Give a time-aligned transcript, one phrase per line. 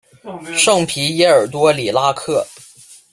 [0.57, 2.43] 圣皮耶尔多里拉克。